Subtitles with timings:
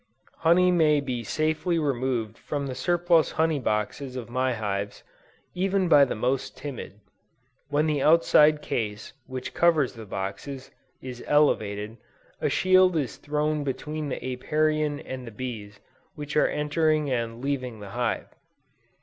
[0.39, 5.03] Honey may be safely removed from the surplus honey boxes of my hives,
[5.53, 6.99] even by the most timid.
[7.69, 10.71] When the outside case which covers the boxes,
[11.03, 11.97] is elevated,
[12.41, 15.79] a shield is thrown between the Apiarian and the bees
[16.15, 18.25] which are entering and leaving the hive.